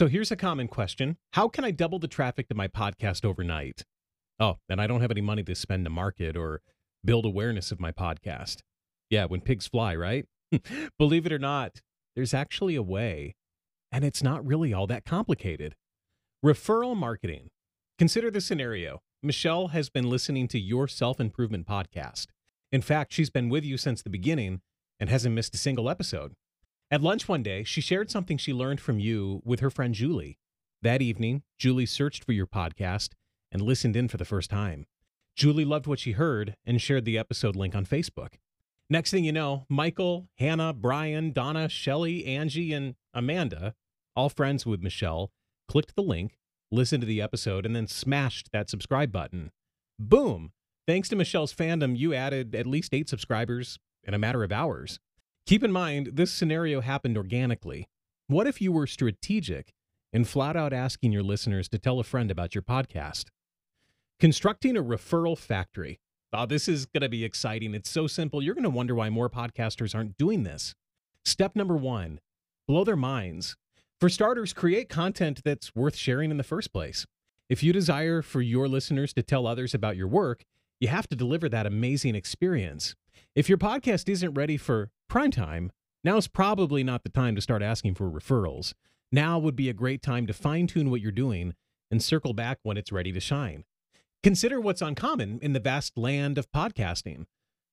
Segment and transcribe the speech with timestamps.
[0.00, 3.84] So here's a common question How can I double the traffic to my podcast overnight?
[4.38, 6.62] Oh, and I don't have any money to spend to market or
[7.04, 8.60] build awareness of my podcast.
[9.10, 10.24] Yeah, when pigs fly, right?
[10.98, 11.82] Believe it or not,
[12.16, 13.34] there's actually a way,
[13.92, 15.74] and it's not really all that complicated.
[16.42, 17.50] Referral marketing.
[17.98, 22.28] Consider the scenario Michelle has been listening to your self improvement podcast.
[22.72, 24.62] In fact, she's been with you since the beginning
[24.98, 26.32] and hasn't missed a single episode.
[26.92, 30.38] At lunch one day, she shared something she learned from you with her friend Julie.
[30.82, 33.10] That evening, Julie searched for your podcast
[33.52, 34.86] and listened in for the first time.
[35.36, 38.34] Julie loved what she heard and shared the episode link on Facebook.
[38.88, 43.74] Next thing you know, Michael, Hannah, Brian, Donna, Shelly, Angie, and Amanda,
[44.16, 45.30] all friends with Michelle,
[45.68, 46.38] clicked the link,
[46.72, 49.52] listened to the episode, and then smashed that subscribe button.
[49.96, 50.50] Boom!
[50.88, 54.98] Thanks to Michelle's fandom, you added at least eight subscribers in a matter of hours.
[55.46, 57.88] Keep in mind, this scenario happened organically.
[58.28, 59.72] What if you were strategic
[60.12, 63.26] and flat out asking your listeners to tell a friend about your podcast?
[64.20, 65.98] Constructing a referral factory.
[66.32, 67.74] Oh, this is going to be exciting.
[67.74, 68.40] It's so simple.
[68.40, 70.74] You're going to wonder why more podcasters aren't doing this.
[71.24, 72.20] Step number one
[72.68, 73.56] blow their minds.
[73.98, 77.04] For starters, create content that's worth sharing in the first place.
[77.48, 80.44] If you desire for your listeners to tell others about your work,
[80.78, 82.94] you have to deliver that amazing experience.
[83.34, 85.72] If your podcast isn't ready for prime time,
[86.04, 88.72] now is probably not the time to start asking for referrals.
[89.12, 91.54] Now would be a great time to fine tune what you're doing
[91.90, 93.64] and circle back when it's ready to shine.
[94.22, 97.26] Consider what's uncommon in the vast land of podcasting.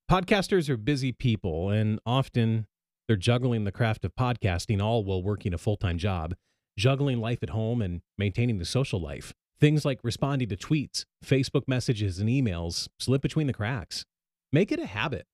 [0.10, 2.66] Podcasters are busy people, and often
[3.08, 6.34] they're juggling the craft of podcasting all while working a full time job,
[6.78, 9.34] juggling life at home and maintaining the social life.
[9.60, 14.06] Things like responding to tweets, Facebook messages, and emails slip between the cracks.
[14.52, 15.28] Make it a habit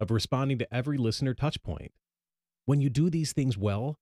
[0.00, 1.90] of responding to every listener touchpoint.
[2.66, 3.98] When you do these things well,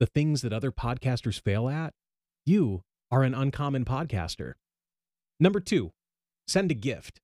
[0.00, 1.94] the things that other podcasters fail at,
[2.44, 4.54] you are an uncommon podcaster.
[5.38, 5.92] Number two,
[6.46, 7.20] send a gift.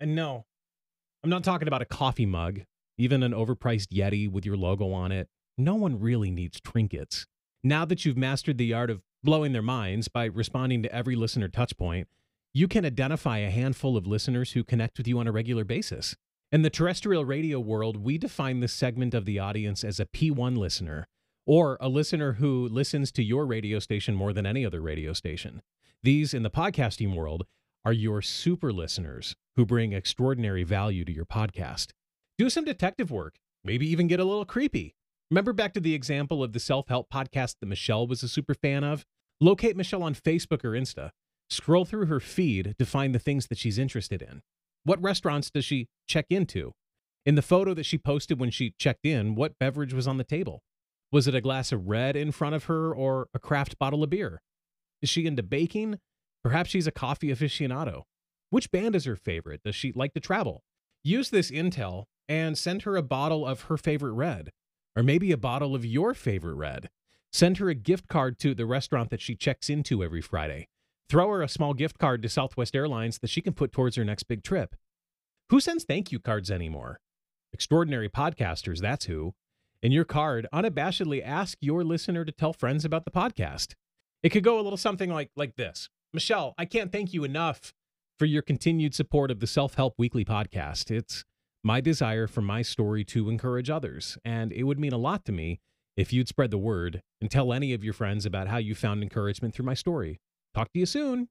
[0.00, 0.44] And no,
[1.22, 2.60] I'm not talking about a coffee mug,
[2.98, 5.28] even an overpriced Yeti with your logo on it.
[5.56, 7.26] No one really needs trinkets.
[7.62, 11.48] Now that you've mastered the art of blowing their minds by responding to every listener
[11.48, 12.06] touchpoint,
[12.52, 16.16] you can identify a handful of listeners who connect with you on a regular basis.
[16.54, 20.56] In the terrestrial radio world, we define this segment of the audience as a P1
[20.56, 21.08] listener,
[21.44, 25.62] or a listener who listens to your radio station more than any other radio station.
[26.04, 27.44] These, in the podcasting world,
[27.84, 31.88] are your super listeners who bring extraordinary value to your podcast.
[32.38, 34.94] Do some detective work, maybe even get a little creepy.
[35.32, 38.54] Remember back to the example of the self help podcast that Michelle was a super
[38.54, 39.04] fan of?
[39.40, 41.10] Locate Michelle on Facebook or Insta.
[41.50, 44.40] Scroll through her feed to find the things that she's interested in.
[44.84, 46.72] What restaurants does she check into?
[47.26, 50.24] In the photo that she posted when she checked in, what beverage was on the
[50.24, 50.62] table?
[51.10, 54.10] Was it a glass of red in front of her or a craft bottle of
[54.10, 54.42] beer?
[55.00, 56.00] Is she into baking?
[56.42, 58.02] Perhaps she's a coffee aficionado.
[58.50, 59.62] Which band is her favorite?
[59.64, 60.62] Does she like to travel?
[61.02, 64.50] Use this intel and send her a bottle of her favorite red,
[64.94, 66.90] or maybe a bottle of your favorite red.
[67.32, 70.68] Send her a gift card to the restaurant that she checks into every Friday.
[71.08, 74.04] Throw her a small gift card to Southwest Airlines that she can put towards her
[74.04, 74.74] next big trip.
[75.50, 77.00] Who sends thank you cards anymore?
[77.52, 79.34] Extraordinary podcasters, that's who.
[79.82, 83.74] In your card, unabashedly ask your listener to tell friends about the podcast.
[84.22, 85.90] It could go a little something like like this.
[86.14, 87.74] Michelle, I can't thank you enough
[88.18, 90.90] for your continued support of the Self Help Weekly podcast.
[90.90, 91.24] It's
[91.62, 95.32] my desire for my story to encourage others, and it would mean a lot to
[95.32, 95.60] me
[95.96, 99.02] if you'd spread the word and tell any of your friends about how you found
[99.02, 100.18] encouragement through my story.
[100.54, 101.28] Talk to you soon.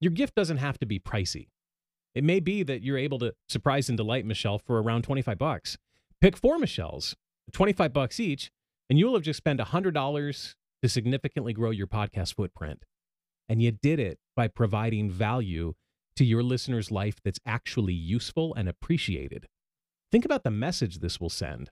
[0.00, 1.48] Your gift doesn't have to be pricey.
[2.14, 5.78] It may be that you're able to surprise and delight Michelle for around 25 bucks.
[6.20, 7.14] Pick four Michelles,
[7.52, 8.50] 25 bucks each,
[8.90, 12.84] and you'll have just spent $100 to significantly grow your podcast footprint.
[13.48, 15.74] And you did it by providing value
[16.16, 19.46] to your listener's life that's actually useful and appreciated.
[20.10, 21.70] Think about the message this will send.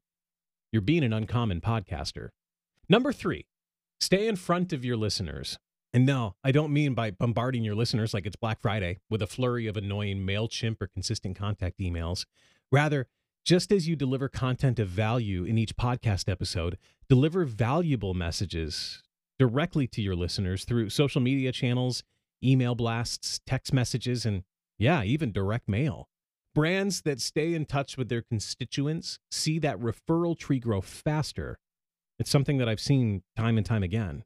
[0.73, 2.28] You're being an uncommon podcaster.
[2.89, 3.47] Number three,
[4.01, 5.59] stay in front of your listeners.
[5.97, 9.27] And no, I don't mean by bombarding your listeners like it's Black Friday with a
[9.27, 12.27] flurry of annoying MailChimp or Constant Contact emails.
[12.71, 13.07] Rather,
[13.47, 16.77] just as you deliver content of value in each podcast episode,
[17.09, 19.03] deliver valuable messages
[19.39, 22.03] directly to your listeners through social media channels,
[22.45, 24.43] email blasts, text messages, and
[24.77, 26.10] yeah, even direct mail.
[26.54, 31.59] Brands that stay in touch with their constituents see that referral tree grow faster.
[32.19, 34.25] It's something that I've seen time and time again.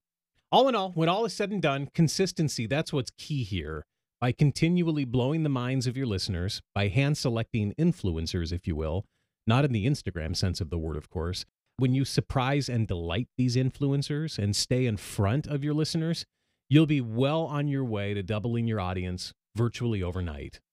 [0.52, 3.86] All in all, when all is said and done, consistency, that's what's key here.
[4.20, 9.04] By continually blowing the minds of your listeners, by hand selecting influencers, if you will,
[9.46, 11.44] not in the Instagram sense of the word, of course,
[11.76, 16.26] when you surprise and delight these influencers and stay in front of your listeners,
[16.68, 20.60] you'll be well on your way to doubling your audience virtually overnight.